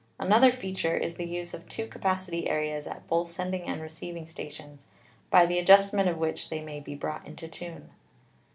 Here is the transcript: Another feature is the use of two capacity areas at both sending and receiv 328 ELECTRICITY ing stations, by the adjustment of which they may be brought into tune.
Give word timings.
Another 0.17 0.51
feature 0.51 0.97
is 0.97 1.13
the 1.17 1.27
use 1.27 1.53
of 1.53 1.69
two 1.69 1.85
capacity 1.85 2.49
areas 2.49 2.87
at 2.87 3.05
both 3.07 3.29
sending 3.29 3.61
and 3.67 3.79
receiv 3.81 4.13
328 4.13 4.15
ELECTRICITY 4.15 4.19
ing 4.19 4.27
stations, 4.49 4.85
by 5.29 5.45
the 5.45 5.59
adjustment 5.59 6.09
of 6.09 6.17
which 6.17 6.49
they 6.49 6.59
may 6.63 6.79
be 6.79 6.95
brought 6.95 7.27
into 7.27 7.47
tune. 7.47 7.91